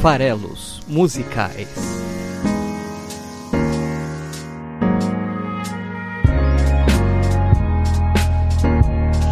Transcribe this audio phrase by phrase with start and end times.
[0.00, 1.68] Farelos Musicais.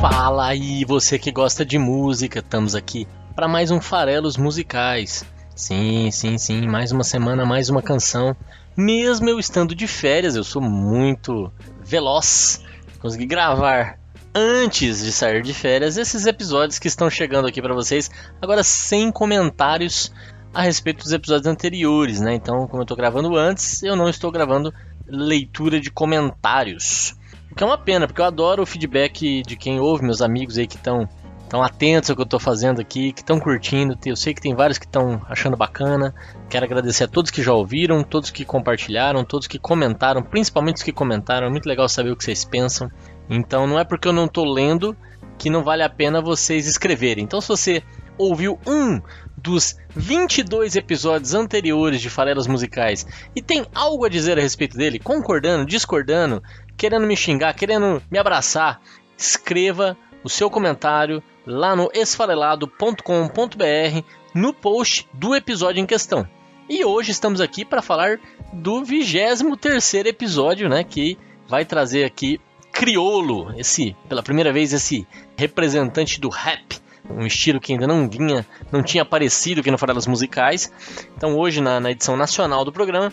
[0.00, 3.06] Fala aí, você que gosta de música, estamos aqui
[3.36, 5.24] para mais um Farelos Musicais.
[5.54, 8.36] Sim, sim, sim, mais uma semana, mais uma canção.
[8.76, 12.64] Mesmo eu estando de férias, eu sou muito veloz.
[12.98, 14.00] Consegui gravar
[14.34, 18.10] antes de sair de férias esses episódios que estão chegando aqui para vocês,
[18.42, 20.12] agora sem comentários
[20.56, 22.34] a respeito dos episódios anteriores, né?
[22.34, 24.72] Então, como eu estou gravando antes, eu não estou gravando
[25.06, 27.14] leitura de comentários.
[27.52, 30.56] O que é uma pena, porque eu adoro o feedback de quem ouve, meus amigos
[30.56, 31.06] aí que estão
[31.42, 33.96] estão atentos ao que eu estou fazendo aqui, que estão curtindo.
[34.04, 36.12] Eu sei que tem vários que estão achando bacana.
[36.48, 40.82] Quero agradecer a todos que já ouviram, todos que compartilharam, todos que comentaram, principalmente os
[40.82, 41.46] que comentaram.
[41.46, 42.90] É muito legal saber o que vocês pensam.
[43.28, 44.96] Então não é porque eu não estou lendo
[45.38, 47.22] que não vale a pena vocês escreverem.
[47.22, 47.82] Então se você
[48.18, 49.00] ouviu um
[49.36, 53.06] dos 22 episódios anteriores de Farelas Musicais.
[53.34, 56.42] E tem algo a dizer a respeito dele, concordando, discordando,
[56.76, 58.80] querendo me xingar, querendo me abraçar,
[59.16, 64.02] escreva o seu comentário lá no esfarelado.com.br
[64.34, 66.28] no post do episódio em questão.
[66.68, 68.18] E hoje estamos aqui para falar
[68.52, 71.16] do 23 episódio, né, que
[71.48, 72.40] vai trazer aqui
[72.72, 75.06] Criolo, esse pela primeira vez esse
[75.36, 80.06] representante do rap, um estilo que ainda não vinha, não tinha aparecido aqui no Farelas
[80.06, 80.72] Musicais.
[81.16, 83.12] Então hoje na, na edição nacional do programa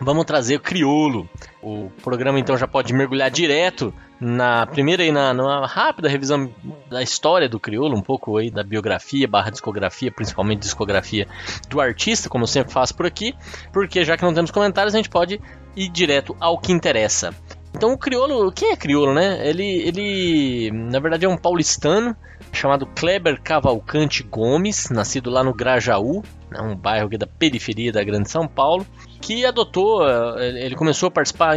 [0.00, 1.28] vamos trazer o Criolo.
[1.62, 6.52] O programa então já pode mergulhar direto na primeira e na numa rápida revisão
[6.88, 11.26] da história do Criolo, um pouco aí da biografia, barra discografia, principalmente discografia
[11.68, 13.34] do artista, como eu sempre faço por aqui,
[13.72, 15.40] porque já que não temos comentários, a gente pode
[15.76, 17.34] ir direto ao que interessa.
[17.74, 19.48] Então o Criolo, quem é Criolo, né?
[19.48, 22.16] Ele, ele na verdade é um paulistano
[22.52, 28.02] chamado Kleber Cavalcante Gomes, nascido lá no Grajaú, né, um bairro aqui da periferia da
[28.02, 28.84] Grande São Paulo,
[29.20, 31.56] que adotou, eh, ele começou a participar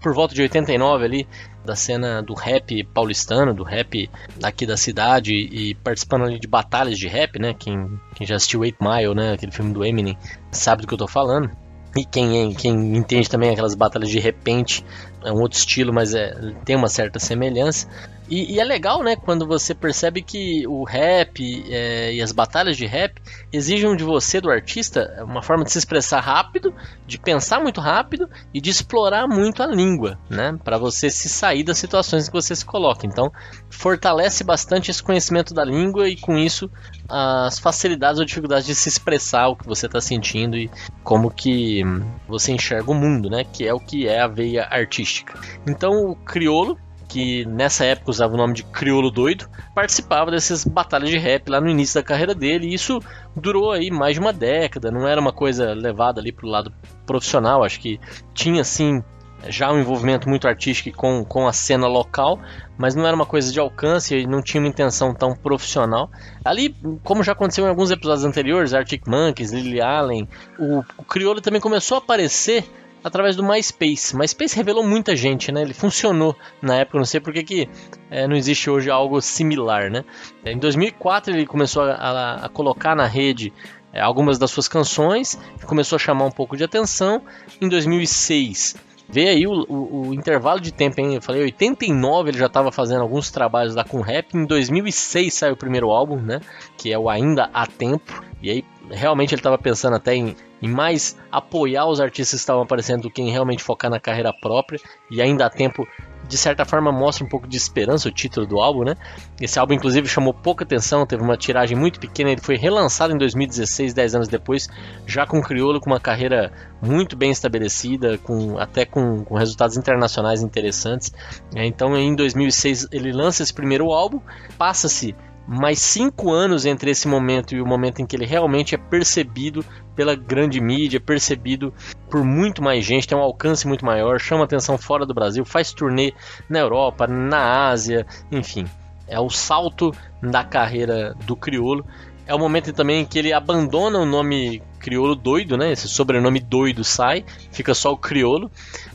[0.00, 1.28] por volta de 89 ali
[1.64, 4.10] da cena do rap paulistano, do rap
[4.42, 7.54] aqui da cidade e participando ali de batalhas de rap, né?
[7.54, 9.32] Quem, quem já assistiu 8 Mile, né?
[9.32, 10.18] Aquele filme do Eminem,
[10.50, 11.50] sabe do que eu tô falando.
[11.96, 14.84] E quem, quem entende também aquelas batalhas de repente,
[15.24, 17.88] é um outro estilo, mas é, tem uma certa semelhança.
[18.28, 22.76] E, e, é legal, né, quando você percebe que o rap é, e as batalhas
[22.76, 23.20] de rap
[23.52, 26.74] exigem de você, do artista, uma forma de se expressar rápido,
[27.06, 31.62] de pensar muito rápido e de explorar muito a língua, né, para você se sair
[31.62, 33.06] das situações que você se coloca.
[33.06, 33.30] Então,
[33.68, 36.70] fortalece bastante esse conhecimento da língua e com isso
[37.08, 40.70] as facilidades ou dificuldades de se expressar o que você está sentindo e
[41.02, 41.82] como que
[42.26, 45.38] você enxerga o mundo, né, que é o que é a veia artística.
[45.66, 46.78] Então, o criolo
[47.14, 51.60] que nessa época usava o nome de Criolo Doido, participava dessas batalhas de rap lá
[51.60, 52.98] no início da carreira dele, e isso
[53.36, 56.72] durou aí mais de uma década, não era uma coisa levada ali pro lado
[57.06, 58.00] profissional, acho que
[58.34, 59.00] tinha sim
[59.46, 62.40] já um envolvimento muito artístico com, com a cena local,
[62.76, 66.10] mas não era uma coisa de alcance e não tinha uma intenção tão profissional.
[66.44, 71.40] Ali, como já aconteceu em alguns episódios anteriores, Arctic Monkeys, Lily Allen, o, o Criolo
[71.40, 72.64] também começou a aparecer
[73.04, 74.16] através do MySpace.
[74.16, 75.60] MySpace revelou muita gente, né?
[75.60, 77.68] Ele funcionou na época, não sei por que,
[78.10, 80.04] é, não existe hoje algo similar, né?
[80.44, 83.52] Em 2004 ele começou a, a, a colocar na rede
[83.92, 87.22] é, algumas das suas canções, começou a chamar um pouco de atenção.
[87.60, 88.74] Em 2006
[89.08, 91.14] Vê aí o, o, o, intervalo de tempo, hein?
[91.14, 94.34] Eu falei, 89 ele já estava fazendo alguns trabalhos lá com rap.
[94.34, 96.40] Em 2006 saiu o primeiro álbum, né?
[96.76, 98.24] Que é o Ainda Há Tempo.
[98.42, 100.34] E aí, realmente ele estava pensando até em,
[100.64, 104.32] em, mais apoiar os artistas que estavam aparecendo do que em realmente focar na carreira
[104.32, 104.80] própria.
[105.10, 105.86] E ainda há tempo
[106.26, 108.94] de certa forma mostra um pouco de esperança o título do álbum, né?
[109.40, 113.18] Esse álbum inclusive chamou pouca atenção, teve uma tiragem muito pequena, ele foi relançado em
[113.18, 114.68] 2016, 10 anos depois,
[115.06, 116.50] já com o Criolo com uma carreira
[116.80, 121.12] muito bem estabelecida, com até com, com resultados internacionais interessantes.
[121.54, 124.20] É, então em 2006 ele lança esse primeiro álbum,
[124.56, 125.14] passa-se
[125.46, 129.64] mais cinco anos entre esse momento e o momento em que ele realmente é percebido
[129.94, 131.72] pela grande mídia, percebido
[132.10, 135.72] por muito mais gente, tem um alcance muito maior, chama atenção fora do Brasil, faz
[135.72, 136.12] turnê
[136.48, 138.64] na Europa, na Ásia, enfim.
[139.06, 139.92] É o salto
[140.22, 141.84] da carreira do Criolo.
[142.26, 145.72] É o momento também em que ele abandona o nome Criolo doido, né?
[145.72, 148.50] Esse sobrenome doido sai, fica só o Criolo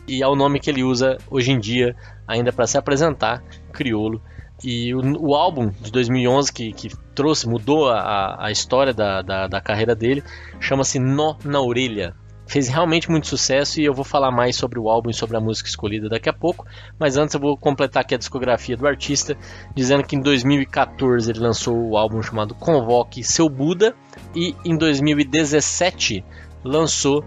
[0.07, 1.95] e é o nome que ele usa hoje em dia
[2.27, 4.19] ainda para se apresentar, Criolo
[4.63, 9.47] e o, o, álbum de 2011 que, que trouxe, mudou a, a história da, da,
[9.47, 10.23] da carreira dele,
[10.59, 12.13] chama-se Nó na Orelha.
[12.45, 15.39] Fez realmente muito sucesso e eu vou falar mais sobre o álbum e sobre a
[15.39, 16.65] música escolhida daqui a pouco.
[16.97, 19.37] Mas antes eu vou completar aqui a discografia do artista,
[19.75, 23.95] dizendo que em 2014 ele lançou o álbum chamado Convoque Seu Buda,
[24.35, 26.25] e em 2017
[26.63, 27.23] lançou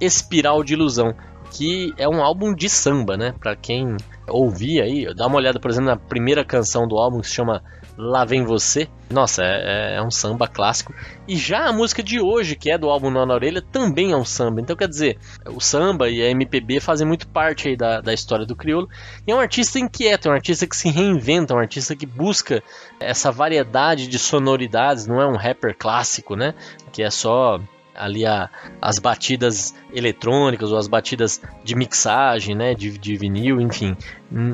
[0.00, 1.14] Espiral de Ilusão,
[1.52, 3.34] que é um álbum de samba, né?
[3.38, 3.96] Para quem
[4.28, 7.62] ouvir aí, dá uma olhada, por exemplo, na primeira canção do álbum que se chama
[7.96, 8.88] Lá Vem Você.
[9.08, 10.92] Nossa, é, é, é, um samba clássico.
[11.26, 14.16] E já a música de hoje, que é do álbum Nó na Orelha, também é
[14.16, 14.60] um samba.
[14.60, 18.44] Então, quer dizer, o samba e a MPB fazem muito parte aí da, da história
[18.44, 18.88] do crioulo.
[19.26, 22.04] E é um artista inquieto, é um artista que se reinventa, é um artista que
[22.04, 22.62] busca
[23.00, 25.06] essa variedade de sonoridades.
[25.06, 26.54] Não é um rapper clássico, né?
[26.92, 27.60] Que é só
[27.96, 28.50] ali a,
[28.80, 33.96] as batidas eletrônicas ou as batidas de mixagem, né, de, de vinil, enfim.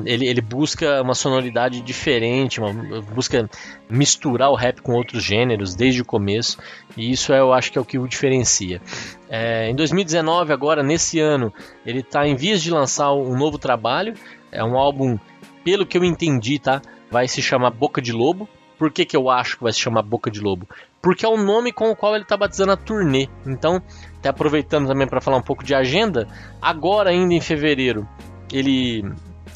[0.05, 3.49] Ele, ele busca uma sonoridade diferente, uma, busca
[3.89, 6.57] misturar o rap com outros gêneros desde o começo,
[6.95, 8.81] e isso é, eu acho que é o que o diferencia.
[9.29, 11.51] É, em 2019, agora, nesse ano,
[11.85, 14.13] ele está em vias de lançar um novo trabalho,
[14.51, 15.17] é um álbum,
[15.63, 18.47] pelo que eu entendi, tá, vai se chamar Boca de Lobo,
[18.77, 20.67] por que, que eu acho que vai se chamar Boca de Lobo?
[21.03, 23.27] Porque é o nome com o qual ele está batizando a turnê.
[23.45, 23.81] Então,
[24.17, 26.25] até aproveitando também para falar um pouco de agenda,
[26.61, 28.07] agora ainda em fevereiro,
[28.51, 29.03] ele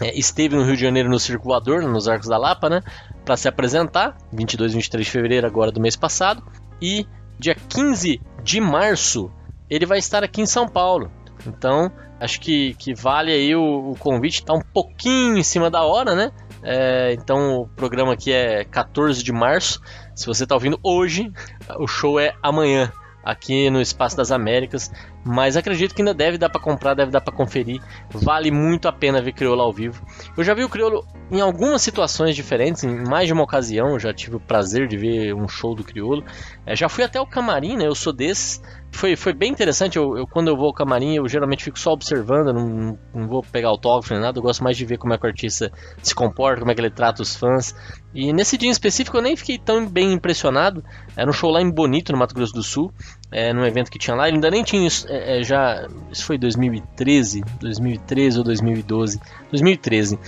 [0.02, 2.82] é, esteve no Rio de Janeiro no Circulador, nos Arcos da Lapa, né,
[3.24, 6.44] para se apresentar, 22 e 23 de fevereiro agora do mês passado,
[6.82, 7.08] e
[7.40, 9.32] dia 15 de março
[9.70, 11.10] ele vai estar aqui em São Paulo.
[11.46, 11.90] Então,
[12.20, 16.14] acho que, que vale aí o, o convite, está um pouquinho em cima da hora,
[16.14, 16.32] né?
[16.70, 19.82] É, então o programa aqui é 14 de março.
[20.14, 21.32] Se você está ouvindo hoje,
[21.80, 22.92] o show é amanhã
[23.24, 24.92] aqui no Espaço das Américas,
[25.28, 27.82] mas acredito que ainda deve dar para comprar, deve dar para conferir.
[28.10, 30.02] Vale muito a pena ver Criolo ao vivo.
[30.36, 34.14] Eu já vi o Criolo em algumas situações diferentes, em mais de uma ocasião, já
[34.14, 36.24] tive o prazer de ver um show do Criolo.
[36.66, 37.86] É, já fui até o camarim, né?
[37.86, 39.98] Eu sou desses foi, foi bem interessante.
[39.98, 43.44] Eu, eu, quando eu vou ao camarim, eu geralmente fico só observando, não, não vou
[43.44, 44.40] pegar autógrafo nem nada.
[44.40, 45.72] Eu gosto mais de ver como é que o artista
[46.02, 47.76] se comporta, como é que ele trata os fãs.
[48.14, 50.84] E nesse dia em específico eu nem fiquei tão bem impressionado.
[51.16, 52.92] Era um show lá em Bonito, no Mato Grosso do Sul,
[53.32, 54.28] é, num evento que tinha lá.
[54.28, 55.88] Ele ainda nem tinha isso, é, é já.
[56.12, 59.20] Isso foi 2013, 2013 ou 2012.
[59.52, 60.20] 2013.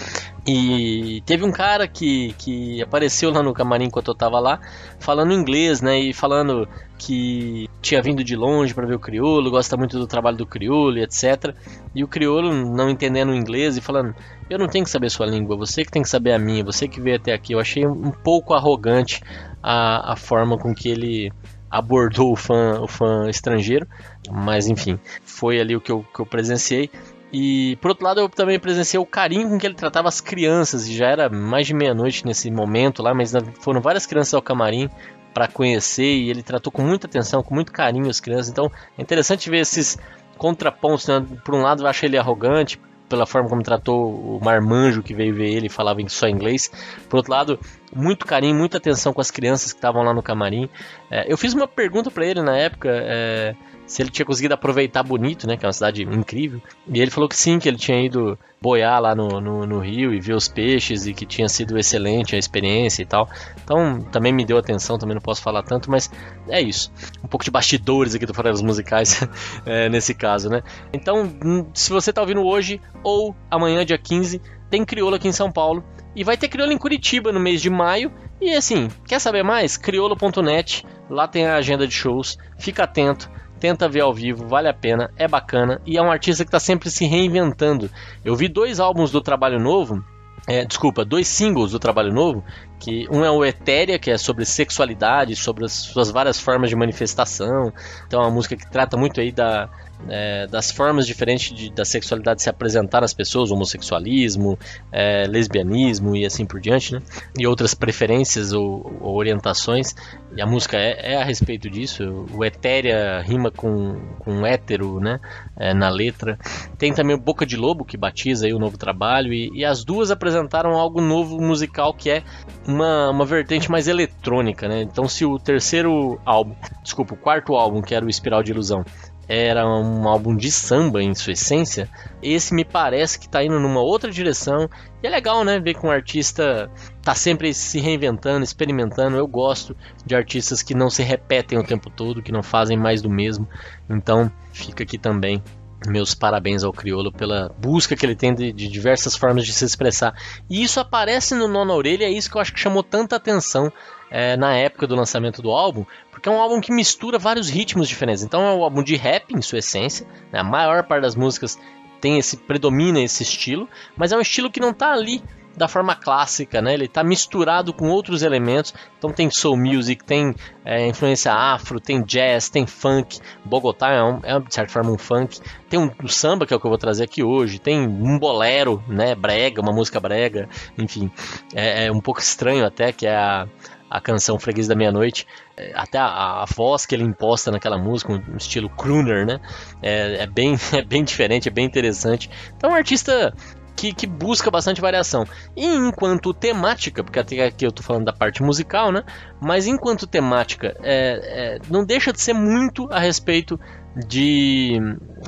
[0.48, 4.60] E teve um cara que, que apareceu lá no camarim enquanto eu tava lá,
[5.00, 6.00] falando inglês, né?
[6.00, 6.68] E falando
[6.98, 10.98] que tinha vindo de longe para ver o crioulo, gosta muito do trabalho do crioulo
[10.98, 11.56] e etc.
[11.96, 14.14] E o crioulo não entendendo inglês e falando:
[14.50, 16.88] Eu não tenho que saber sua língua, você que tem que saber a minha, você
[16.88, 17.54] que veio até aqui.
[17.54, 19.22] Eu achei um pouco arrogante
[19.64, 21.32] a, a forma com que ele
[21.70, 23.88] abordou o fã, o fã estrangeiro,
[24.30, 26.90] mas enfim, foi ali o que eu, que eu presenciei.
[27.32, 30.88] E por outro lado, eu também presenciei o carinho com que ele tratava as crianças,
[30.88, 34.90] e já era mais de meia-noite nesse momento lá, mas foram várias crianças ao camarim,
[35.34, 38.50] para conhecer e ele tratou com muita atenção, com muito carinho as crianças.
[38.50, 39.98] Então é interessante ver esses
[40.38, 41.08] contrapontos.
[41.08, 41.26] Né?
[41.46, 45.34] Por um lado, eu achei ele arrogante pela forma como tratou o marmanjo que veio
[45.34, 46.72] ver ele e falava só inglês.
[47.10, 47.60] Por outro lado,
[47.94, 50.70] muito carinho, muita atenção com as crianças que estavam lá no camarim.
[51.10, 52.90] É, eu fiz uma pergunta para ele na época.
[52.90, 53.56] É,
[53.90, 56.62] se ele tinha conseguido aproveitar Bonito, né, que é uma cidade incrível.
[56.88, 60.14] E ele falou que sim, que ele tinha ido boiar lá no, no, no, rio
[60.14, 63.28] e ver os peixes e que tinha sido excelente a experiência e tal.
[63.64, 66.12] Então também me deu atenção, também não posso falar tanto, mas
[66.50, 66.92] é isso.
[67.24, 69.28] Um pouco de bastidores aqui do Farelos Musicais
[69.66, 70.62] é, nesse caso, né?
[70.94, 74.40] Então, hum, se você está ouvindo hoje ou amanhã, dia 15,
[74.70, 75.84] tem crioulo aqui em São Paulo.
[76.16, 78.12] E vai ter crioulo em Curitiba no mês de maio.
[78.40, 79.78] E assim, quer saber mais?
[79.78, 82.38] crioulo.net, lá tem a agenda de shows.
[82.58, 86.44] Fica atento tenta ver ao vivo, vale a pena, é bacana e é um artista
[86.44, 87.90] que está sempre se reinventando.
[88.24, 90.04] Eu vi dois álbuns do trabalho novo,
[90.48, 92.44] é, desculpa, dois singles do trabalho novo,
[92.80, 96.76] que um é o Etérea, que é sobre sexualidade, sobre as suas várias formas de
[96.76, 97.74] manifestação.
[98.08, 99.70] Então é uma música que trata muito aí da,
[100.08, 104.58] é, das formas diferentes de, da sexualidade se apresentar às pessoas, homossexualismo,
[104.92, 107.02] é, lesbianismo e assim por diante, né?
[107.38, 109.96] E outras preferências ou, ou orientações.
[110.36, 112.26] E a música é, é, a respeito disso.
[112.34, 115.20] O etérea rima com, com hétero, né?
[115.58, 116.38] É, na letra.
[116.78, 119.34] Tem também o Boca de Lobo, que batiza aí o novo trabalho.
[119.34, 122.24] E, e as duas apresentaram algo novo musical que é
[122.68, 124.82] uma, uma vertente mais eletrônica, né?
[124.82, 128.86] Então se o terceiro álbum, desculpa, o quarto álbum, que era o Espiral de Ilusão,
[129.30, 131.88] era um álbum de samba em sua essência,
[132.22, 134.68] esse me parece que está indo numa outra direção.
[135.04, 136.70] E é legal, né, ver que um artista
[137.04, 139.16] tá sempre se reinventando, experimentando.
[139.16, 143.04] Eu gosto de artistas que não se repetem o tempo todo, que não fazem mais
[143.04, 143.48] do mesmo.
[143.88, 145.44] Então, fica aqui também
[145.88, 149.64] meus parabéns ao Criolo pela busca que ele tem de, de, diversas formas de se
[149.64, 150.14] expressar.
[150.50, 153.72] E isso aparece no Nona Orelha, é isso que eu acho que chamou tanta atenção
[154.12, 157.88] é, na época do lançamento do álbum, porque é um álbum que mistura vários ritmos
[157.88, 158.24] diferentes.
[158.24, 160.40] Então é um álbum de rap em sua essência, né?
[160.40, 161.58] a maior parte das músicas
[162.02, 165.22] tem esse predomina esse estilo, mas é um estilo que não está ali
[165.56, 166.74] da forma clássica, né?
[166.74, 168.74] Ele está misturado com outros elementos.
[168.98, 173.20] Então tem soul music, tem é, influência afro, tem jazz, tem funk.
[173.44, 175.40] Bogotá é, um, é de certa forma um funk.
[175.70, 177.60] Tem um, um, samba que é o que eu vou trazer aqui hoje.
[177.60, 179.16] Tem um bolero, né?
[179.16, 180.48] Brega, uma música brega.
[180.78, 181.12] Enfim,
[181.54, 183.48] é, é um pouco estranho até que é a
[183.90, 185.26] a canção Freguês da Meia-Noite,
[185.58, 189.40] é, até a, a, voz que ele imposta naquela música, um estilo crooner, né?
[189.82, 192.30] É, é, bem, é bem diferente, é bem interessante.
[192.56, 193.34] Então, um artista
[193.80, 195.26] que, que, busca bastante variação.
[195.56, 199.04] E enquanto temática, porque até aqui eu tô falando da parte musical, né?
[199.40, 203.58] Mas enquanto temática, é, é, não deixa de ser muito a respeito
[203.96, 204.78] de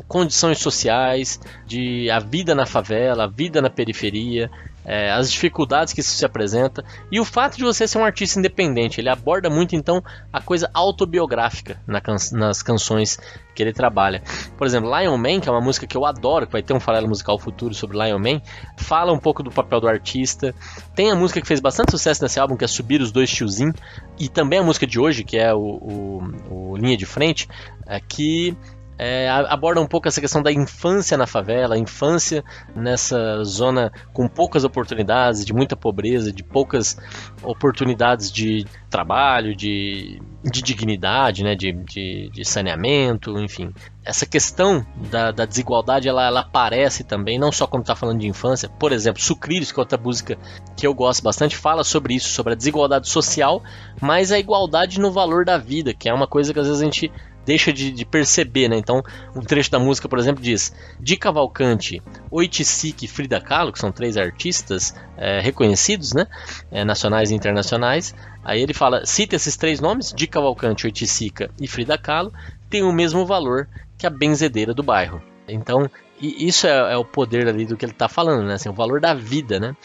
[0.08, 4.52] condições sociais, de a vida na favela, a vida na periferia,
[4.86, 8.40] é, as dificuldades que isso se apresenta e o fato de você ser um artista
[8.40, 9.00] independente.
[9.00, 13.20] Ele aborda muito então a coisa autobiográfica na can nas canções
[13.54, 14.22] que ele trabalha.
[14.58, 16.80] Por exemplo, Lion Man, que é uma música que eu adoro, que vai ter um
[16.80, 18.42] farelo musical futuro sobre Lion Man,
[18.78, 20.56] fala um pouco do papel do artista.
[20.96, 23.74] Tem a música que fez bastante sucesso nesse álbum, que é Subir os Dois Tiozinho,
[24.20, 27.48] e também a música de hoje, que é o, o, o Linha de Frente,
[27.86, 28.56] é, que
[29.04, 32.44] é, aborda um pouco essa questão da infância na favela, infância
[32.76, 36.96] nessa zona com poucas oportunidades, de muita pobreza, de poucas
[37.42, 43.74] oportunidades de trabalho, de, de dignidade, né, de, de, de saneamento, enfim.
[44.06, 48.28] Essa questão da, da desigualdade ela, ela, aparece também, não só quando está falando de
[48.28, 48.70] infância.
[48.70, 50.38] Por exemplo, Sucrilhos, que é outra música
[50.78, 53.64] que eu gosto bastante, fala sobre isso, sobre a desigualdade social,
[54.00, 56.86] mas a igualdade no valor da vida, que é uma coisa que às vezes a
[56.86, 57.12] gente
[57.46, 58.78] deixa de, de, perceber, né?
[58.78, 59.04] Então,
[59.36, 63.92] um trecho da música, por exemplo, diz: De Cavalcante, Oiticic e Frida Kahlo, que são
[63.92, 66.28] três artistas é, reconhecidos, né?
[66.72, 68.14] É, nacionais e internacionais.
[68.44, 72.34] Aí ele fala: cita esses três nomes, de Cavalcante, Oiticica e Frida Kahlo,
[72.70, 73.68] tem o mesmo valor
[73.98, 75.22] que a benzedeira do bairro.
[75.48, 75.90] Então,
[76.22, 78.54] isso é, é, o poder ali do que ele está falando, né?
[78.54, 79.76] Assim, o valor da vida, né?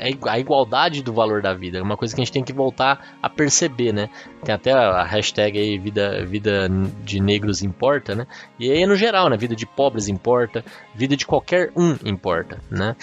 [0.00, 2.52] É a igualdade do valor da vida, é uma coisa que a gente tem que
[2.52, 4.08] voltar a perceber, né?
[4.44, 6.68] Tem até a hashtag aí vida, vida
[7.04, 8.26] de negros importa, né?
[8.58, 9.36] E aí no geral, né?
[9.36, 12.96] Vida de pobres importa, vida de qualquer um importa, né?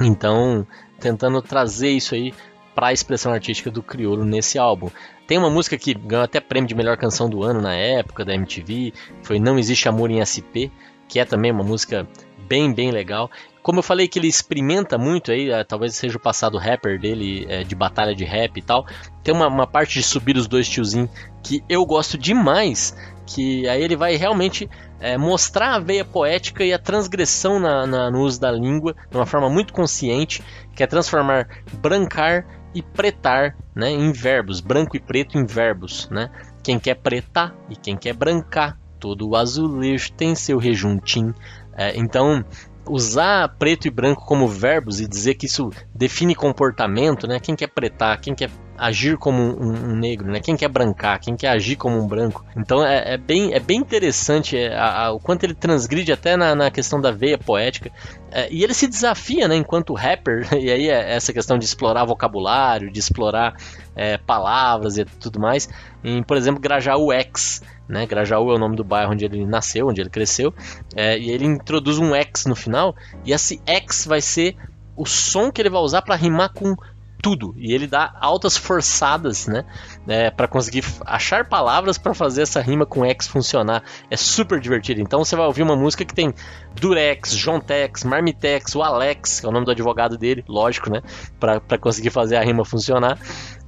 [0.00, 0.66] Então,
[1.00, 2.32] tentando trazer isso aí
[2.74, 4.90] para a expressão artística do crioulo nesse álbum.
[5.26, 8.34] Tem uma música que ganhou até prêmio de melhor canção do ano na época da
[8.34, 10.72] MTV, foi Não Existe Amor em SP,
[11.08, 12.06] que é também uma música
[12.48, 13.30] bem, bem legal.
[13.62, 17.46] Como eu falei que ele experimenta muito aí, é, talvez seja o passado rapper dele,
[17.48, 18.84] é, de batalha de rap e tal.
[19.22, 21.10] Tem uma, uma parte de subir os dois tiozinhos
[21.42, 24.68] que eu gosto demais, que aí ele vai realmente
[25.00, 29.16] é, mostrar a veia poética e a transgressão na, na, no uso da língua de
[29.16, 30.42] uma forma muito consciente,
[30.74, 36.08] que é transformar brancar e pretar né, em verbos, branco e preto em verbos.
[36.10, 36.30] Né?
[36.62, 41.34] Quem quer pretar e quem quer brancar, todo azulejo tem seu rejuntim.
[41.74, 42.44] É, então,
[42.88, 47.38] usar preto e branco como verbos e dizer que isso define comportamento, né?
[47.38, 50.40] Quem quer pretar, quem quer agir como um, um, negro, né?
[50.40, 52.44] Quem quer brancar, quem quer agir como um branco.
[52.56, 56.36] Então é, é bem, é bem interessante é, a, a, o quanto ele transgride até
[56.36, 57.92] na, na questão da veia poética.
[58.30, 59.54] É, e ele se desafia, né?
[59.54, 63.54] Enquanto rapper, e aí é essa questão de explorar vocabulário, de explorar
[63.94, 65.68] é, palavras e tudo mais.
[66.02, 68.06] Em, por exemplo, Grajaú X, né?
[68.06, 70.54] Grajaú é o nome do bairro onde ele nasceu, onde ele cresceu,
[70.94, 74.56] é, e ele introduz um X no final, e esse X vai ser
[74.96, 76.76] o som que ele vai usar para rimar com
[77.22, 77.54] tudo.
[77.56, 79.64] E ele dá altas forçadas, né?
[80.08, 83.84] É, para conseguir achar palavras para fazer essa rima com X funcionar.
[84.10, 85.00] É super divertido.
[85.00, 86.34] Então você vai ouvir uma música que tem
[86.74, 91.00] Durex, Jontex, Marmitex, o Alex, que é o nome do advogado dele, lógico, né?
[91.38, 93.16] Para conseguir fazer a rima funcionar.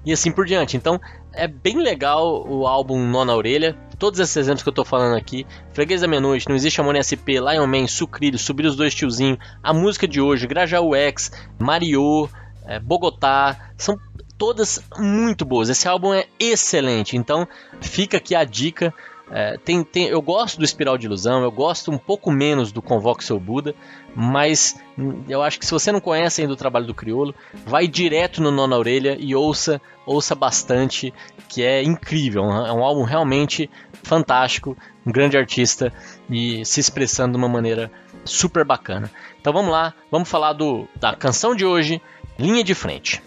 [0.05, 0.77] E assim por diante.
[0.77, 1.01] Então
[1.33, 3.77] é bem legal o álbum Nona Orelha.
[3.99, 7.03] Todos esses exemplos que eu tô falando aqui, Freguês da Meia-Noite, Não Existe Amor em
[7.03, 12.29] SP, Lion Man, Sucrilho, Subir os Dois Tiozinhos, a música de hoje, Grajaú X, Mario,
[12.67, 13.99] é, Bogotá, são
[14.37, 15.69] todas muito boas.
[15.69, 17.47] Esse álbum é excelente, então
[17.81, 18.93] fica aqui a dica.
[19.31, 22.83] É, tem, tem, eu gosto do Espiral de Ilusão, eu gosto um pouco menos do
[22.83, 23.75] Convoque Seu Buda,
[24.15, 24.77] mas
[25.29, 27.35] eu acho que se você não conhece ainda o trabalho do Criolo,
[27.67, 31.13] vai direto no Nona Orelha e ouça, ouça bastante,
[31.49, 33.69] que é incrível, é um álbum realmente
[34.03, 35.93] fantástico, um grande artista
[36.31, 37.91] e se expressando de uma maneira
[38.25, 39.11] super bacana.
[39.41, 42.01] Então vamos lá, vamos falar do, da canção de hoje,
[42.37, 43.23] Linha de frente.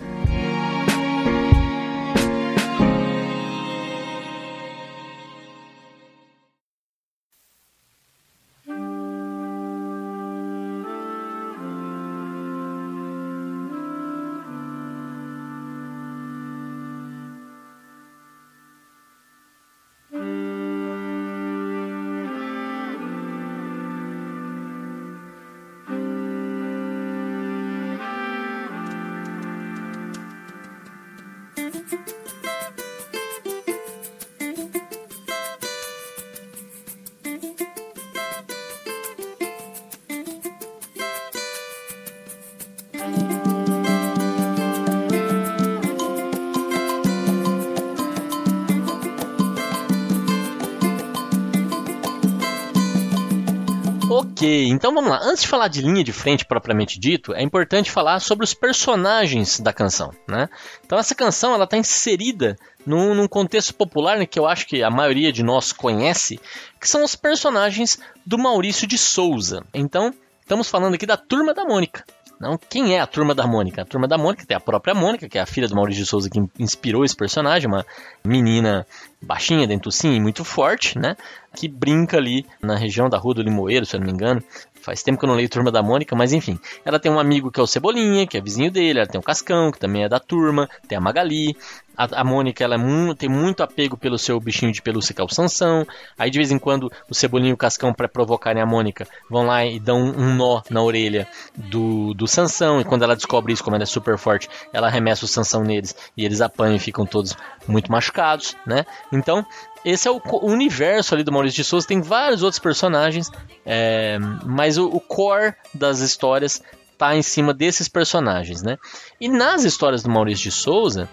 [54.38, 55.20] Ok, então vamos lá.
[55.24, 59.60] Antes de falar de linha de frente propriamente dito, é importante falar sobre os personagens
[59.60, 60.48] da canção, né?
[60.86, 64.84] Então essa canção ela está inserida num, num, contexto popular né, que eu acho que
[64.84, 66.40] a maioria de nós conhece,
[66.80, 69.66] que são os personagens do Maurício de Souza.
[69.74, 72.06] Então estamos falando aqui da Turma da Mônica.
[72.40, 73.82] Não, quem é a Turma da Mônica?
[73.82, 76.10] A Turma da Mônica tem a própria Mônica, que é a filha do Maurício de
[76.10, 77.86] Souza que inspirou esse personagem, uma
[78.24, 78.86] menina
[79.22, 81.18] baixinha, dentucinha e muito forte, né?
[81.56, 84.44] Que brinca ali na região da Rua do Limoeiro, se eu não me engano.
[84.88, 86.58] Faz tempo que eu não leio Turma da Mônica, mas enfim.
[86.86, 89.00] Ela tem um amigo que é o Cebolinha, que é vizinho dele.
[89.00, 90.70] Ela tem o Cascão, que também é da turma.
[90.88, 91.58] Tem a Magali.
[91.98, 95.20] A, a Mônica ela é mu tem muito apego pelo seu bichinho de pelúcia, que
[95.20, 95.86] é o Sansão.
[96.18, 99.46] Aí de vez em quando o Cebolinha e o Cascão, para provocarem a Mônica, vão
[99.46, 102.80] lá e dão um, nó na orelha do, do Sansão.
[102.80, 105.94] E quando ela descobre isso, como ela é super forte, ela arremessa o Sansão neles
[106.16, 107.36] e eles apanham e ficam todos
[107.68, 108.86] muito machucados, né?
[109.12, 109.46] Então,
[109.88, 111.88] esse é o universo ali do Maurício de Souza.
[111.88, 113.32] Tem vários outros personagens,
[113.66, 116.62] é, mas o, o core das histórias
[116.98, 118.78] tá em cima desses personagens, né?
[119.22, 121.08] E nas histórias do Maurício de Souza,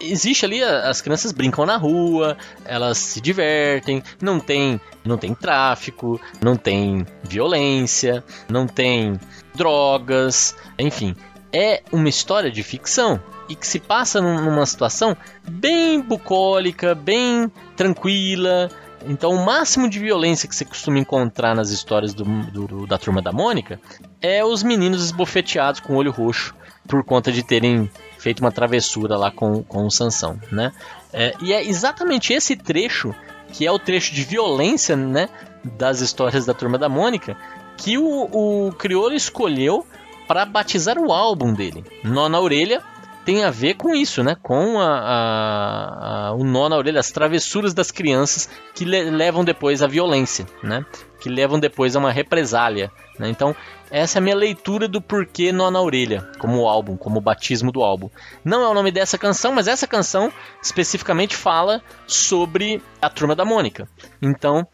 [0.00, 6.20] existe ali as crianças brincam na rua, elas se divertem, não tem, não tem tráfico,
[6.40, 9.20] não tem violência, não tem
[9.54, 11.14] drogas, enfim,
[11.56, 15.16] é uma história de ficção e que se passa numa situação
[15.48, 18.68] bem bucólica, bem tranquila.
[19.06, 23.22] Então, o máximo de violência que você costuma encontrar nas histórias do, do, da turma
[23.22, 23.80] da Mônica
[24.20, 26.54] é os meninos esbofeteados com o olho roxo
[26.86, 30.72] por conta de terem feito uma travessura lá com, com o Sansão, né?
[31.10, 33.14] É, e é exatamente esse trecho
[33.52, 35.28] que é o trecho de violência, né,
[35.64, 37.36] das histórias da turma da Mônica
[37.76, 39.86] que o, o Criolo escolheu
[40.26, 41.84] para batizar o álbum dele.
[42.02, 42.82] Nó na orelha
[43.26, 44.36] tem a ver com isso, né?
[44.40, 49.44] Com a, a, a, o nó na orelha, as travessuras das crianças que le, levam
[49.44, 50.86] depois à violência, né?
[51.20, 52.88] Que levam depois a uma represália.
[53.18, 53.28] Né?
[53.28, 53.54] Então,
[53.90, 57.82] essa é a minha leitura do porquê nó na orelha, como álbum, como batismo do
[57.82, 58.08] álbum.
[58.44, 63.44] Não é o nome dessa canção, mas essa canção especificamente fala sobre a turma da
[63.44, 63.88] Mônica.
[64.22, 64.64] Então,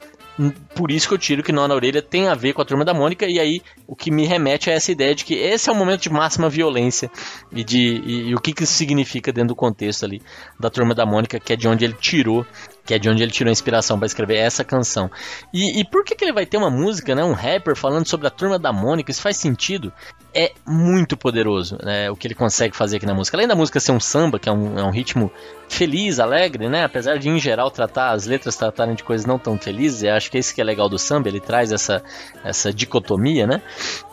[0.50, 2.85] por isso que eu tiro que Nó na Orelha tem a ver com a Turma
[2.85, 5.72] da Mônica, e aí o que me remete a essa ideia de que esse é
[5.72, 7.11] o momento de máxima violência
[7.52, 10.22] e, de, e, e o que, que isso significa dentro do contexto ali
[10.59, 12.46] da Turma da Mônica, que é de onde ele tirou
[12.85, 15.11] que é de onde ele tirou a inspiração para escrever essa canção.
[15.53, 18.27] E, e, por que, que ele vai ter uma música, né, um rapper falando sobre
[18.27, 19.11] a turma da Mônica?
[19.11, 19.92] Isso faz sentido.
[20.35, 23.37] É muito poderoso né, o que ele consegue fazer aqui na música.
[23.37, 25.31] Além da música ser um samba, que é um, é um ritmo
[25.68, 26.85] feliz, alegre, né?
[26.85, 30.31] Apesar de em geral tratar as letras tratarem de coisas não tão felizes, eu acho
[30.31, 31.29] que é isso que é legal do samba.
[31.29, 32.03] Ele traz essa,
[32.42, 33.62] essa dicotomia, né?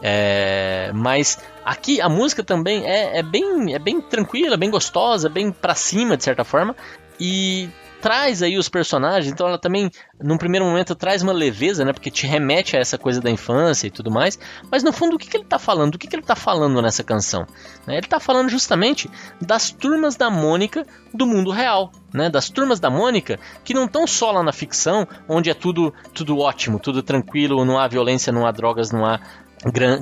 [0.02, 1.38] É, mas
[1.70, 6.18] Aqui a música também é, é, bem, é bem tranquila, bem gostosa, bem pra cima
[6.18, 6.76] de certa forma.
[7.20, 7.70] E
[8.02, 11.94] traz aí os personagens, então ela também, num primeiro momento, traz uma leveza, né?
[11.94, 14.40] Porque te remete a essa coisa da infância e tudo mais.
[14.72, 15.96] Mas no fundo, o que, que ele está falando?
[15.96, 17.46] O que, que ele está falando nessa canção?
[17.86, 19.10] Né, ele está falando justamente
[19.42, 21.92] das turmas da Mônica do mundo real.
[22.12, 25.94] Né, das turmas da Mônica que não estão só lá na ficção, onde é tudo,
[26.12, 29.20] tudo ótimo, tudo tranquilo, não há violência, não há drogas, não há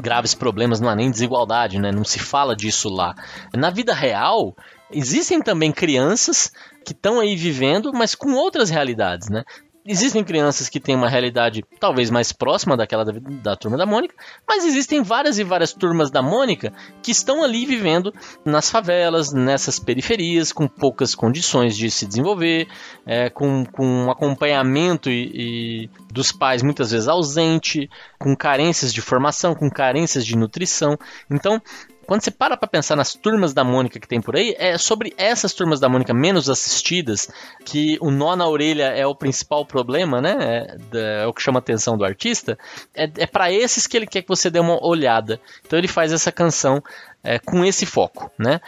[0.02, 1.92] graves problemas, não há nem desigualdade, né?
[1.92, 3.16] não se fala disso lá.
[3.56, 4.56] Na vida real,
[4.92, 6.52] existem também crianças
[6.88, 9.44] que estão aí vivendo, mas com outras realidades, né?
[9.86, 14.16] Existem crianças que têm uma realidade talvez mais próxima daquela da, da, turma da Mônica,
[14.48, 16.72] mas existem várias e várias turmas da Mônica
[17.02, 22.68] que estão ali vivendo nas favelas, nessas periferias, com poucas condições de se desenvolver,
[23.06, 29.56] é, com, com acompanhamento e, e dos pais muitas vezes ausente, com carências de formação,
[29.56, 30.98] com carências de nutrição.
[31.30, 31.62] Então,
[32.08, 35.14] quando você para para pensar nas turmas da Mônica que tem por aí, é sobre
[35.18, 37.30] essas turmas da Mônica menos assistidas
[37.66, 40.78] que o nó na orelha é o principal problema, né?
[40.94, 42.58] É, é o que chama a atenção do artista.
[42.96, 45.40] É, é para esses que ele quer que você dê uma olhada.
[45.66, 46.82] Então ele faz essa canção
[47.22, 48.62] é, com esse foco, né?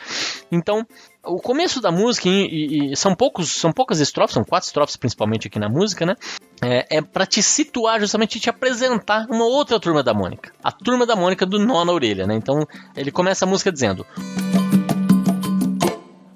[0.52, 0.86] Então
[1.26, 5.48] o começo da música e, e, são poucos são poucas estrofes são quatro estrofes principalmente
[5.48, 6.16] aqui na música né?
[6.62, 10.52] É, é para te situar justamente te apresentar uma outra turma da Mônica.
[10.64, 12.36] A turma da Mônica do nó na orelha né?
[12.36, 14.06] Então ele começa a música dizendo.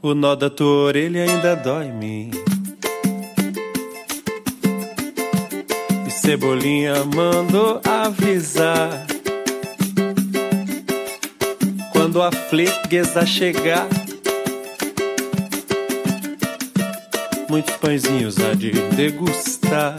[0.02, 1.88] O nó da tua orelha ainda dói
[6.06, 9.06] e Cebolinha mandou avisar.
[11.91, 13.88] Quando a fleguesa chegar
[17.54, 19.96] muitos pãezinhos a de degustar.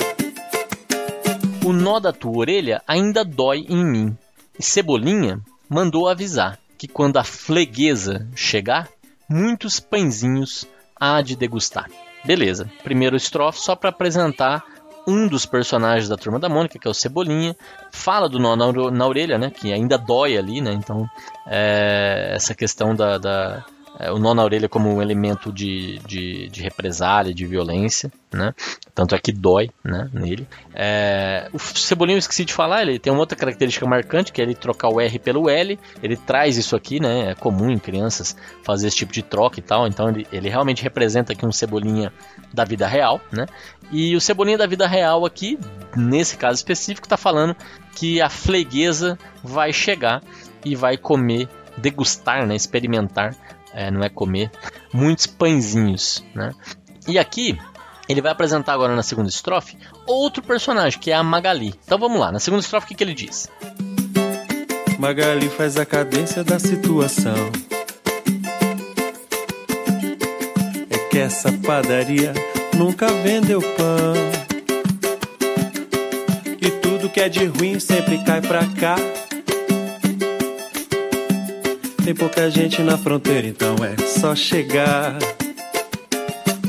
[1.65, 4.19] O nó da tua orelha ainda dói em mim.
[4.59, 5.39] E Cebolinha
[5.69, 8.89] mandou avisar que quando a fleguesa chegar,
[9.31, 10.67] muitos pãezinhos
[10.99, 11.89] há de degustar.
[12.25, 14.65] Beleza, primeiro estrofe só para apresentar
[15.07, 17.55] um dos personagens da Turma da Mônica, que é o Cebolinha,
[17.93, 21.09] fala do nó na, na orelha, né, que ainda dói ali, né, então
[21.47, 23.65] é, essa questão da, da
[23.99, 28.53] é, o nó na orelha como um elemento de, de, de, represália, de violência, né?
[28.95, 30.49] Tanto é que dói né, nele.
[30.75, 34.45] É, o Cebolinha eu esqueci de falar, ele tem uma outra característica marcante, que é
[34.45, 35.79] ele trocar o R pelo L.
[36.03, 37.31] Ele traz isso aqui, né?
[37.31, 39.87] É comum em crianças fazer esse tipo de troca e tal.
[39.87, 42.13] Então ele, ele realmente representa aqui um Cebolinha
[42.53, 43.47] da vida real, né?
[43.93, 45.59] E o Cebolinha da vida real aqui,
[45.97, 47.55] nesse caso específico, está falando
[47.95, 50.21] que a fleguesa vai chegar
[50.65, 53.37] e vai comer, degustar, né, experimentar
[53.75, 54.51] é, não é comer,
[54.93, 56.53] muitos pãezinhos, né?
[57.07, 57.59] E aqui
[58.09, 61.75] ele vai apresentar agora na segunda estrofe outro personagem, que é a Magali.
[61.85, 63.51] Então vamos lá, na segunda estrofe o que, que ele diz?
[64.99, 67.51] Magali faz a cadência da situação.
[70.89, 72.33] É que essa padaria
[72.75, 74.15] nunca vendeu pão.
[76.61, 78.97] E tudo que é de ruim sempre cai pra cá.
[82.05, 85.17] Tem pouca gente na fronteira, então é só chegar.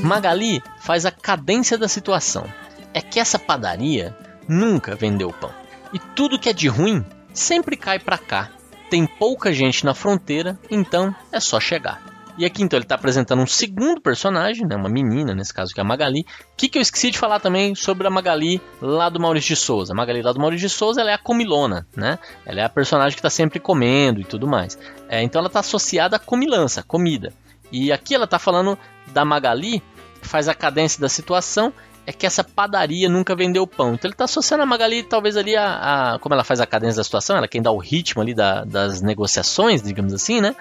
[0.01, 2.45] Magali faz a cadência da situação.
[2.93, 4.15] É que essa padaria
[4.47, 5.51] nunca vendeu pão.
[5.91, 8.49] E tudo que é de ruim sempre cai para cá.
[8.89, 12.01] Tem pouca gente na fronteira, então é só chegar.
[12.37, 15.79] E aqui então ele está apresentando um segundo personagem, né, uma menina, nesse caso que
[15.79, 16.21] é a Magali.
[16.21, 16.25] O
[16.57, 19.93] que, que eu esqueci de falar também sobre a Magali lá do Maurício de Souza.
[19.93, 22.19] A Magali lá do Maurício de Souza ela é a comilona, né?
[22.45, 24.77] Ela é a personagem que está sempre comendo e tudo mais.
[25.07, 27.31] É, então ela está associada à comilança, comida.
[27.71, 29.81] E aqui ela está falando da Magali,
[30.21, 31.73] que faz a cadência da situação
[32.05, 33.93] é que essa padaria nunca vendeu pão.
[33.93, 36.97] Então ele está associando a Magali, talvez ali, a, a, como ela faz a cadência
[36.97, 40.55] da situação, ela é quem dá o ritmo ali da, das negociações, digamos assim, né?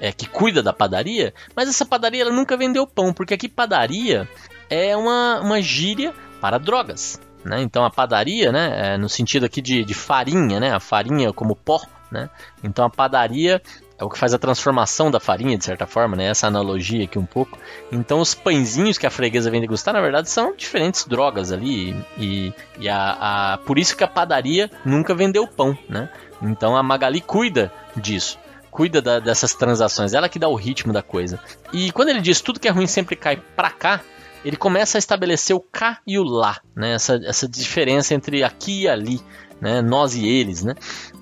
[0.00, 1.32] É, que cuida da padaria.
[1.54, 4.28] Mas essa padaria ela nunca vendeu pão, porque aqui padaria
[4.68, 7.20] é uma, uma gíria para drogas.
[7.44, 7.62] Né?
[7.62, 11.56] Então a padaria, né, é no sentido aqui de, de farinha, né, a farinha como
[11.56, 12.28] pó, né?
[12.62, 13.62] Então a padaria
[14.00, 16.24] é o que faz a transformação da farinha, de certa forma, né?
[16.24, 17.58] Essa analogia aqui um pouco.
[17.92, 21.94] Então, os pãezinhos que a freguesa vem degustar, na verdade, são diferentes drogas ali.
[22.16, 26.08] E, e a, a, por isso que a padaria nunca vendeu pão, né?
[26.40, 28.38] Então, a Magali cuida disso.
[28.70, 31.38] Cuida da, dessas transações, ela que dá o ritmo da coisa.
[31.70, 34.00] E quando ele diz tudo que é ruim sempre cai pra cá,
[34.42, 36.94] ele começa a estabelecer o cá e o lá, né?
[36.94, 39.20] Essa, essa diferença entre aqui e ali,
[39.60, 39.82] né?
[39.82, 40.74] Nós e eles, né?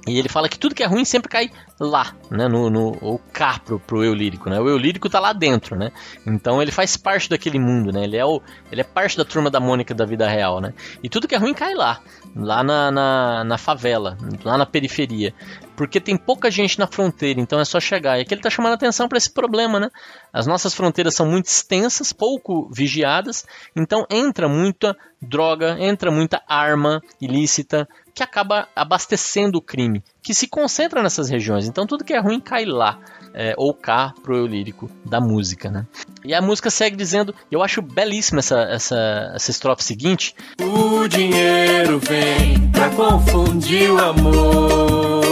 [0.09, 2.49] E ele fala que tudo que é ruim sempre cai lá, né?
[2.49, 4.59] No, no o cá pro, pro eu lírico, né?
[4.59, 5.93] O eu lírico tá lá dentro, né?
[6.27, 8.05] Então ele faz parte daquele mundo, né?
[8.05, 8.41] Ele é, o,
[8.73, 10.73] ele é parte da turma da Mônica da vida real, né?
[11.03, 12.01] E tudo que é ruim cai lá,
[12.35, 15.35] lá na, na, na favela, lá na periferia.
[15.77, 18.19] Porque tem pouca gente na fronteira, então é só chegar.
[18.19, 19.91] E aqui ele tá chamando atenção para esse problema, né?
[20.33, 27.03] As nossas fronteiras são muito extensas, pouco vigiadas, então entra muita droga, entra muita arma
[27.21, 31.69] ilícita, que acaba abastecendo o crime, que se concentra nessas regiões.
[31.69, 32.99] Então tudo que é ruim cai lá.
[33.33, 35.87] É, ou cá pro eu lírico da música, né?
[36.25, 40.35] E a música segue dizendo, eu acho belíssima essa, essa, essa estrofe seguinte.
[40.61, 45.25] O dinheiro vem pra confundir o amor.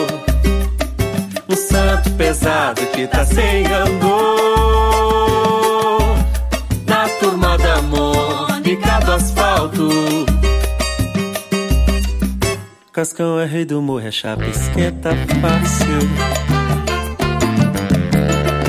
[1.49, 3.97] Um santo pesado que tá sem andor.
[6.87, 10.36] Na turma da Mônica do asfalto
[12.97, 15.99] Cascão é rei do morro, a chapa esquenta fácil.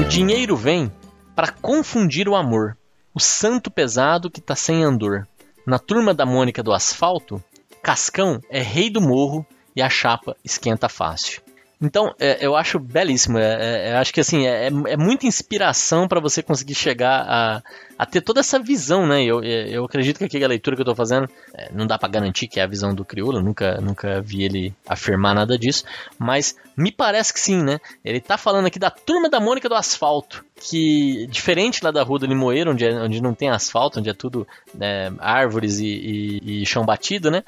[0.01, 0.91] O dinheiro vem
[1.33, 2.77] para confundir o amor,
[3.13, 5.25] o santo pesado que tá sem andor.
[5.65, 7.41] Na turma da Mônica do asfalto,
[7.81, 11.41] Cascão é rei do morro e a chapa esquenta fácil.
[11.79, 13.37] Então, é, eu acho belíssimo.
[13.37, 17.63] É, é, acho que assim é, é muita inspiração para você conseguir chegar a,
[17.97, 19.23] a ter toda essa visão, né?
[19.23, 22.09] Eu, eu acredito que aqui a leitura que eu estou fazendo é, não dá para
[22.09, 25.83] garantir que é a visão do crioulo, nunca, nunca vi ele afirmar nada disso,
[26.17, 27.79] mas me parece que sim, né?
[28.03, 32.19] Ele está falando aqui da turma da Mônica do asfalto, que diferente lá da rua
[32.19, 34.47] do Limoeiro, onde, é, onde não tem asfalto, onde é tudo
[34.79, 37.43] é, árvores e, e, e, chão batido, né?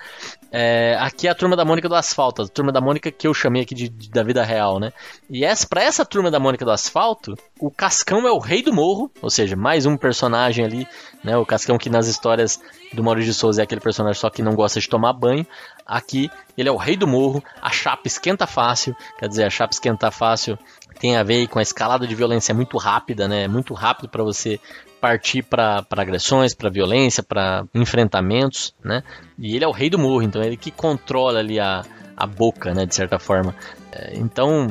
[0.51, 3.33] É, aqui é a turma da Mônica do asfalto, a turma da Mônica que eu
[3.33, 4.93] chamei aqui de, de da vida real, né?
[5.29, 8.73] E essa, para essa turma da Mônica do asfalto, o Cascão é o rei do
[8.73, 10.87] morro, ou seja, mais um personagem ali,
[11.23, 11.35] né?
[11.35, 12.61] O Cascão que nas histórias
[12.93, 15.45] do Maurício de Souza é aquele personagem só que não gosta de tomar banho.
[15.85, 19.73] Aqui ele é o rei do morro, a chapa esquenta fácil, quer dizer, a chapa
[19.73, 20.59] esquenta fácil
[20.99, 23.47] tem a ver com a escalada de violência muito rápida, né?
[23.47, 24.59] Muito rápido para você
[24.99, 29.01] partir para agressões, para violência, para enfrentamentos, né?
[29.37, 31.85] E ele é o rei do morro, então é ele que controla ali a,
[32.15, 32.85] a boca, né?
[32.85, 33.55] De certa forma.
[33.91, 34.67] É, então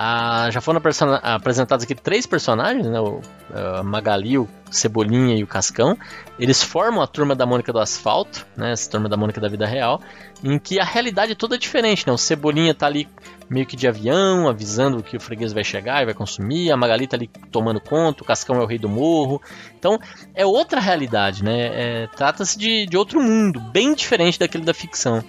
[0.00, 0.80] ah, já foram
[1.24, 3.00] apresentados aqui três personagens, né?
[3.00, 5.98] O uh, Magali, o Cebolinha e o Cascão.
[6.38, 8.70] Eles formam a turma da Mônica do Asfalto, né?
[8.70, 10.00] Essa turma da Mônica da vida real,
[10.44, 12.12] em que a realidade é toda diferente, né?
[12.12, 13.08] O Cebolinha tá ali
[13.50, 16.70] meio que de avião, avisando que o freguês vai chegar e vai consumir.
[16.70, 19.42] A Magali tá ali tomando conta, o Cascão é o rei do morro.
[19.76, 19.98] Então,
[20.32, 21.70] é outra realidade, né?
[22.04, 25.24] É, Trata-se de, de outro mundo, bem diferente daquele da ficção.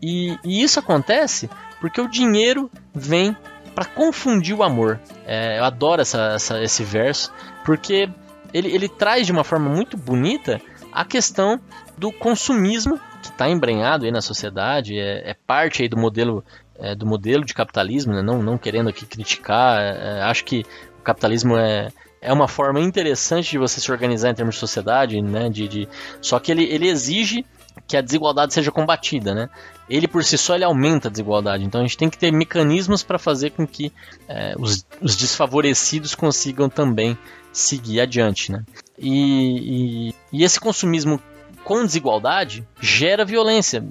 [0.00, 1.50] E, e isso acontece
[1.80, 3.36] porque o dinheiro vem
[3.76, 4.98] para confundir o amor.
[5.26, 7.30] É, eu adoro essa, essa, esse verso,
[7.62, 8.08] porque
[8.54, 11.60] ele, ele traz de uma forma muito bonita a questão
[11.98, 16.42] do consumismo que está embrenhado aí na sociedade, é, é parte aí do modelo,
[16.78, 18.22] é, do modelo de capitalismo, né?
[18.22, 20.64] não, não querendo aqui criticar, é, acho que
[20.98, 25.20] o capitalismo é, é uma forma interessante de você se organizar em termos de sociedade,
[25.20, 25.50] né?
[25.50, 25.88] De, de...
[26.22, 27.44] Só que ele, ele exige
[27.86, 29.48] que a desigualdade seja combatida, né?
[29.88, 33.02] Ele por si só ele aumenta a desigualdade, então a gente tem que ter mecanismos
[33.02, 33.92] para fazer com que
[34.28, 37.16] é, os, os, desfavorecidos consigam também
[37.52, 38.64] seguir adiante, né?
[38.98, 41.20] E, e, e, esse consumismo
[41.62, 43.84] com desigualdade gera violência.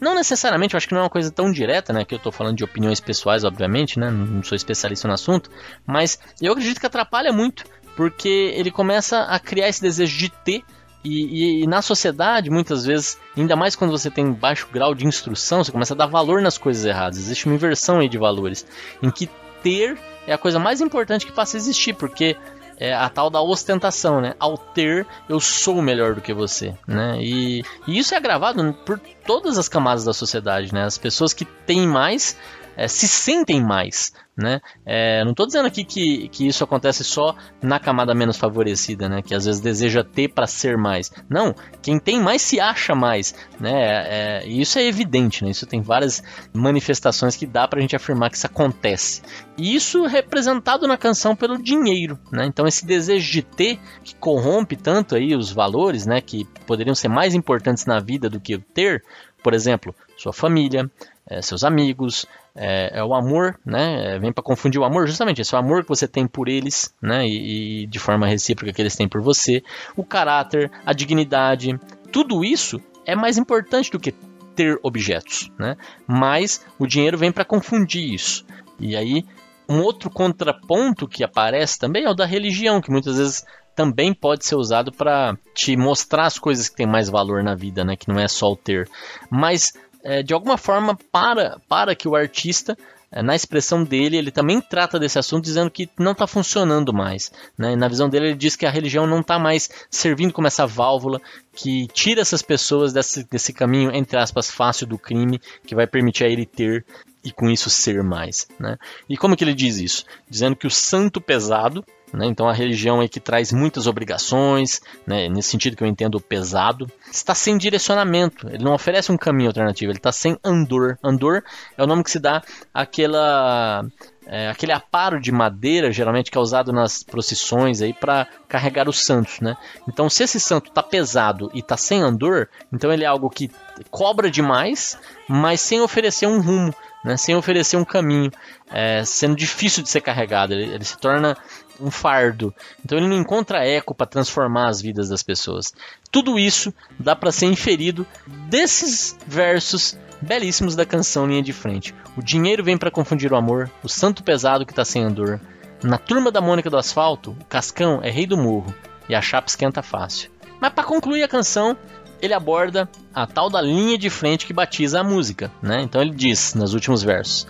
[0.00, 2.04] Não necessariamente, eu acho que não é uma coisa tão direta, né?
[2.04, 4.10] Que eu estou falando de opiniões pessoais, obviamente, né?
[4.10, 5.50] Não sou especialista no assunto,
[5.86, 7.64] mas eu acredito que atrapalha muito,
[7.96, 10.64] porque ele começa a criar esse desejo de ter
[11.04, 15.06] e, e, e, na sociedade, muitas vezes, ainda mais quando você tem baixo grau de
[15.06, 17.18] instrução, você começa a dar valor nas coisas erradas.
[17.18, 18.66] Existe uma inversão aí de valores,
[19.02, 19.28] em que
[19.62, 22.36] ter é a coisa mais importante que passa a existir, porque
[22.78, 24.34] é a tal da ostentação, né?
[24.38, 27.18] Ao ter, eu sou melhor do que você, né?
[27.20, 30.84] E, e isso é agravado por todas as camadas da sociedade, né?
[30.84, 32.36] As pessoas que têm mais
[32.76, 34.12] é, se sentem mais.
[34.36, 34.60] Né?
[34.84, 39.22] É, não estou dizendo aqui que, que isso acontece só na camada menos favorecida, né?
[39.22, 41.12] que às vezes deseja ter para ser mais.
[41.28, 43.32] Não, quem tem mais se acha mais.
[43.60, 43.72] Né?
[43.72, 45.50] É, isso é evidente, né?
[45.50, 49.22] isso tem várias manifestações que dá para a gente afirmar que isso acontece.
[49.56, 52.18] E isso é representado na canção pelo dinheiro.
[52.32, 52.44] Né?
[52.46, 56.20] Então esse desejo de ter, que corrompe tanto aí os valores, né?
[56.20, 59.04] que poderiam ser mais importantes na vida do que ter,
[59.44, 60.90] por exemplo, sua família,
[61.26, 64.14] é, seus amigos, é, é, o amor, né?
[64.14, 66.48] É, vem para confundir o amor, justamente esse é o amor que você tem por
[66.48, 67.26] eles, né?
[67.26, 69.62] E, e, de forma recíproca que eles têm por você,
[69.96, 71.78] o caráter, a dignidade,
[72.12, 74.12] tudo isso é mais importante do que
[74.54, 75.76] ter objetos, né?
[76.06, 78.44] Mas o dinheiro vem para confundir isso.
[78.78, 79.24] E aí
[79.68, 84.46] um outro contraponto que aparece também é o da religião, que muitas vezes também pode
[84.46, 87.96] ser usado para te mostrar as coisas que têm mais valor na vida, né?
[87.96, 88.88] Que não é só o ter.
[89.30, 89.72] Mas
[90.04, 92.76] é, de alguma forma, para, para que o artista
[93.10, 97.32] é, na expressão dele, ele também trata desse assunto dizendo que não está funcionando mais.
[97.56, 97.74] Né?
[97.74, 101.20] Na visão dele, ele diz que a religião não está mais servindo como essa válvula
[101.54, 106.24] que tira essas pessoas desse, desse caminho, entre aspas, fácil do crime, que vai permitir
[106.24, 106.84] a ele ter
[107.24, 108.46] e com isso ser mais.
[108.60, 108.76] Né?
[109.08, 110.04] E como que ele diz isso?
[110.28, 112.26] Dizendo que o santo pesado, né?
[112.26, 115.28] Então a religião é que traz muitas obrigações, né?
[115.28, 118.48] nesse sentido que eu entendo pesado, está sem direcionamento.
[118.48, 120.96] Ele não oferece um caminho alternativo, ele está sem andor.
[121.02, 121.42] Andor
[121.76, 123.84] é o nome que se dá àquela
[124.26, 129.04] é, aquele aparo de madeira, geralmente que é usado nas procissões aí para carregar os
[129.04, 129.56] santos, né?
[129.88, 133.50] Então, se esse santo está pesado e está sem andor, então ele é algo que
[133.90, 136.74] cobra demais, mas sem oferecer um rumo,
[137.04, 137.16] né?
[137.16, 138.30] Sem oferecer um caminho,
[138.72, 140.54] é, sendo difícil de ser carregado.
[140.54, 141.36] Ele, ele se torna
[141.80, 142.54] um fardo.
[142.84, 145.72] Então ele não encontra eco para transformar as vidas das pessoas.
[146.10, 148.06] Tudo isso dá para ser inferido
[148.48, 151.94] desses versos belíssimos da canção Linha de Frente.
[152.16, 155.40] O dinheiro vem para confundir o amor, o santo pesado que está sem andor.
[155.82, 158.74] Na turma da Mônica do Asfalto, o Cascão é rei do morro
[159.08, 160.30] e a chapa esquenta fácil.
[160.60, 161.76] Mas para concluir a canção,
[162.24, 165.82] ele aborda a tal da linha de frente que batiza a música, né?
[165.82, 167.46] Então ele diz nos últimos versos: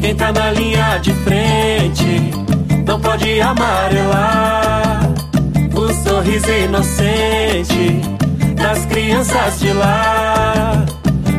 [0.00, 2.30] quem tá na linha de frente
[2.86, 5.00] não pode amarelar
[5.74, 8.00] o sorriso inocente
[8.54, 10.86] das crianças de lá.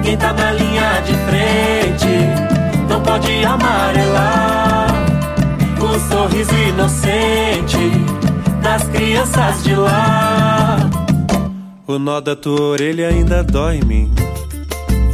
[0.03, 4.87] Quem tá na linha de frente não pode amarelar
[5.79, 7.91] o sorriso inocente
[8.61, 11.06] das crianças de lá.
[11.87, 14.11] O nó da tua orelha ainda dói em mim.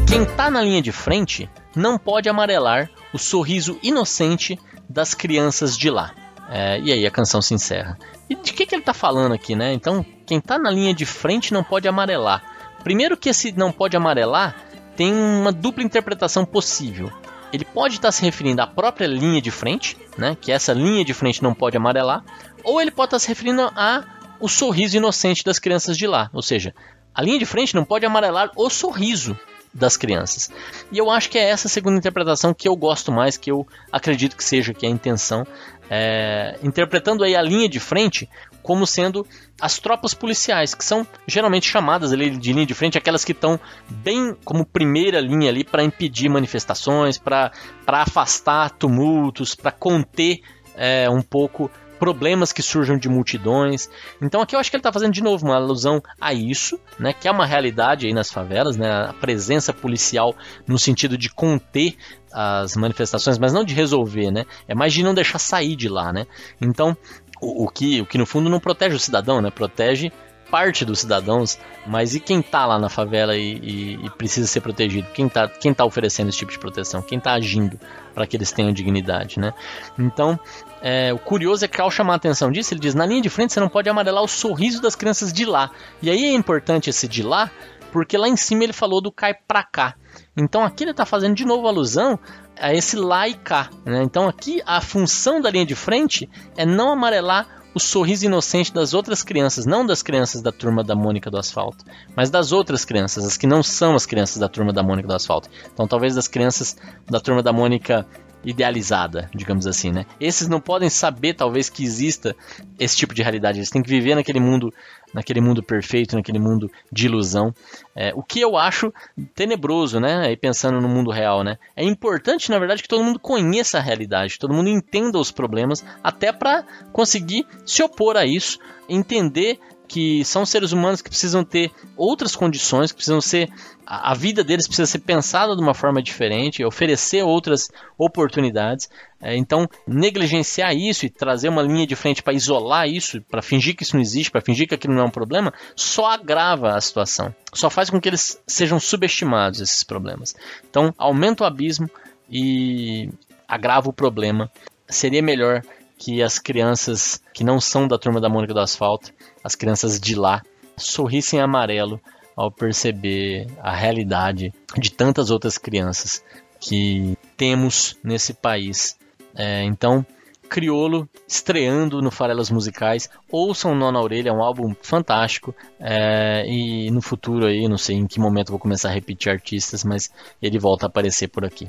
[0.10, 4.60] Quem tá na linha de frente não pode amarelar o sorriso inocente
[4.90, 6.16] das crianças de lá.
[6.50, 7.96] É, e aí a canção se encerra.
[8.28, 9.72] E de que, que ele está falando aqui, né?
[9.72, 12.42] Então, quem está na linha de frente não pode amarelar.
[12.84, 14.56] Primeiro que esse não pode amarelar
[14.96, 17.12] tem uma dupla interpretação possível.
[17.54, 20.36] ele pode estar se referindo à própria linha de frente, né?
[20.42, 22.24] Que essa linha de frente não pode amarelar,
[22.64, 24.04] ou ele pode estar se referindo a
[24.44, 26.76] o sorriso inocente das crianças de lá, ou seja,
[27.16, 29.40] a linha de frente não pode amarelar o sorriso
[29.74, 30.52] das crianças.
[30.92, 34.36] E eu acho que é essa segunda interpretação que eu gosto mais, que eu acredito
[34.36, 35.48] que seja que é a intenção,
[35.90, 38.30] é, interpretando aí a linha de frente
[38.62, 39.26] como sendo
[39.62, 43.58] as tropas policiais, que são geralmente chamadas ali de linha de frente, aquelas que estão
[43.90, 47.50] bem como primeira linha ali para impedir manifestações, para
[47.88, 50.42] afastar tumultos, para conter
[50.76, 51.72] é, um pouco
[52.04, 53.90] problemas que surjam de multidões.
[54.22, 57.14] Então aqui eu acho que ele está fazendo de novo uma alusão a isso, né,
[57.14, 60.36] que é uma realidade aí nas favelas, né, a presença policial
[60.68, 61.96] no sentido de conter
[62.34, 64.44] as manifestações, mas não de resolver, né?
[64.68, 66.26] É mais de não deixar sair de lá, né?
[66.60, 66.98] Então,
[67.40, 69.50] o, o que, o que no fundo não protege o cidadão, né?
[69.50, 70.12] Protege
[70.50, 74.62] parte dos cidadãos, mas e quem está lá na favela e, e, e, precisa ser
[74.62, 75.08] protegido?
[75.14, 77.02] Quem está quem tá oferecendo esse tipo de proteção?
[77.02, 77.80] Quem está agindo
[78.14, 79.54] para que eles tenham dignidade, né?
[79.98, 80.40] Então,
[80.86, 83.30] é, o curioso é que ao chamar a atenção disso, ele diz: na linha de
[83.30, 85.72] frente você não pode amarelar o sorriso das crianças de lá.
[86.02, 87.50] E aí é importante esse de lá,
[87.90, 89.96] porque lá em cima ele falou do cai pra cá.
[90.36, 92.20] Então aqui ele está fazendo de novo alusão
[92.60, 93.70] a esse lá e cá.
[93.86, 94.04] Né?
[94.04, 98.94] Então aqui a função da linha de frente é não amarelar o sorriso inocente das
[98.94, 101.84] outras crianças, não das crianças da turma da Mônica do Asfalto,
[102.16, 105.16] mas das outras crianças, as que não são as crianças da turma da Mônica do
[105.16, 105.50] Asfalto.
[105.74, 106.78] Então, talvez das crianças
[107.10, 108.06] da turma da Mônica
[108.44, 110.06] idealizada, digamos assim, né?
[110.20, 112.36] Esses não podem saber, talvez, que exista
[112.80, 113.60] esse tipo de realidade.
[113.60, 114.74] Eles têm que viver naquele mundo,
[115.14, 117.54] naquele mundo perfeito, naquele mundo de ilusão.
[117.96, 118.94] É, o que eu acho
[119.34, 120.28] tenebroso, né?
[120.28, 121.58] Aí pensando no mundo real, né?
[121.76, 125.84] É importante, na verdade, que todo mundo conheça a realidade, todo mundo entenda os problemas,
[126.04, 131.72] até para conseguir se opor a isso, entender que são seres humanos que precisam ter
[131.96, 133.50] outras condições, que precisam ser.
[133.86, 138.90] A, vida deles precisa ser pensada de uma forma diferente, oferecer outras oportunidades.
[139.22, 143.76] É, então, negligenciar isso e trazer uma linha de frente para isolar isso, para fingir
[143.76, 146.82] que isso não existe, para fingir que aquilo não é um problema, só agrava a
[146.82, 147.34] situação.
[147.54, 150.34] Só faz com que eles sejam subestimados, esses problemas.
[150.70, 151.90] Então, aumenta o abismo
[152.30, 153.10] e
[153.48, 154.50] agrava o problema.
[154.88, 155.62] Seria melhor
[156.04, 160.16] que as crianças que não são da turma da Mônica do Asfalto, as crianças de
[160.16, 160.44] lá,
[160.76, 161.98] sorrissem amarelo
[162.36, 166.22] ao perceber a realidade de tantas outras crianças
[166.60, 168.98] que temos nesse país.
[169.34, 170.06] É, então,
[170.54, 173.10] Criolo estreando no Farelas Musicais.
[173.32, 175.56] Ouçam Nó na Orelha, é um álbum fantástico.
[175.80, 179.84] É, e no futuro aí, não sei em que momento vou começar a repetir artistas,
[179.84, 181.68] mas ele volta a aparecer por aqui.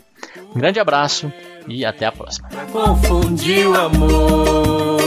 [0.54, 1.32] Um grande abraço
[1.66, 2.50] e até a próxima.
[2.70, 5.00] Confundiu o amor,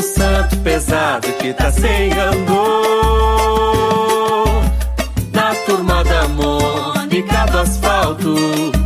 [0.00, 2.52] santo pesado que tá sem amor.
[5.32, 8.81] Na turma da Mônica do asfalto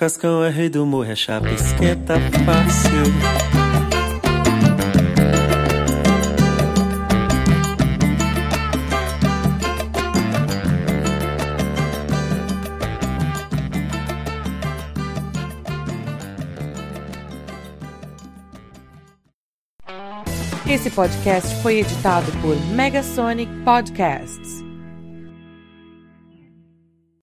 [0.00, 2.14] Cascão é rei do morro, é chapa, esquenta
[2.46, 2.90] fácil.
[20.66, 24.69] Esse podcast foi editado por Megasonic Podcasts.